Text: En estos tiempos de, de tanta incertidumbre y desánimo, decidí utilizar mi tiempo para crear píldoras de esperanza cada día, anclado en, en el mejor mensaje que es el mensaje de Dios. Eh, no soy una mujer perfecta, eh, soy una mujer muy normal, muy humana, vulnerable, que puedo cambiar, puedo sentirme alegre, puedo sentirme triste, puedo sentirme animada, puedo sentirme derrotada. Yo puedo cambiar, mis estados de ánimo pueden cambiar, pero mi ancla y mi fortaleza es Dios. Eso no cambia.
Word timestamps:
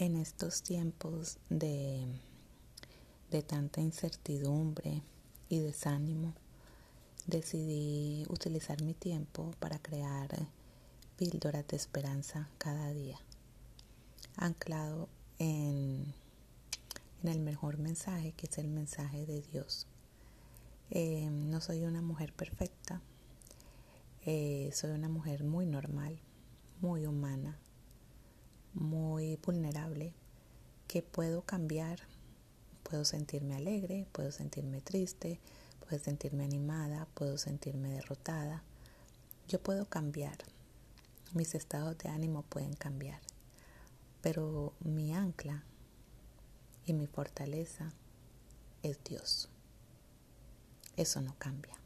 En 0.00 0.16
estos 0.16 0.62
tiempos 0.62 1.36
de, 1.50 2.06
de 3.30 3.42
tanta 3.42 3.82
incertidumbre 3.82 5.02
y 5.50 5.58
desánimo, 5.58 6.32
decidí 7.26 8.24
utilizar 8.30 8.82
mi 8.82 8.94
tiempo 8.94 9.50
para 9.58 9.78
crear 9.78 10.30
píldoras 11.18 11.68
de 11.68 11.76
esperanza 11.76 12.48
cada 12.56 12.94
día, 12.94 13.18
anclado 14.36 15.10
en, 15.38 16.14
en 17.22 17.28
el 17.28 17.40
mejor 17.40 17.76
mensaje 17.76 18.32
que 18.32 18.46
es 18.46 18.56
el 18.56 18.68
mensaje 18.68 19.26
de 19.26 19.42
Dios. 19.52 19.86
Eh, 20.88 21.28
no 21.30 21.60
soy 21.60 21.84
una 21.84 22.00
mujer 22.00 22.32
perfecta, 22.32 23.02
eh, 24.24 24.70
soy 24.72 24.92
una 24.92 25.10
mujer 25.10 25.44
muy 25.44 25.66
normal, 25.66 26.18
muy 26.80 27.04
humana, 27.04 27.58
vulnerable, 29.36 30.12
que 30.88 31.02
puedo 31.02 31.42
cambiar, 31.42 32.00
puedo 32.82 33.04
sentirme 33.04 33.54
alegre, 33.56 34.06
puedo 34.12 34.32
sentirme 34.32 34.80
triste, 34.80 35.40
puedo 35.80 36.02
sentirme 36.02 36.44
animada, 36.44 37.06
puedo 37.14 37.38
sentirme 37.38 37.90
derrotada. 37.90 38.62
Yo 39.48 39.62
puedo 39.62 39.86
cambiar, 39.86 40.38
mis 41.32 41.54
estados 41.54 41.96
de 41.98 42.08
ánimo 42.08 42.42
pueden 42.42 42.74
cambiar, 42.74 43.20
pero 44.20 44.72
mi 44.80 45.14
ancla 45.14 45.64
y 46.86 46.92
mi 46.92 47.06
fortaleza 47.06 47.92
es 48.82 48.98
Dios. 49.04 49.48
Eso 50.96 51.20
no 51.20 51.34
cambia. 51.38 51.80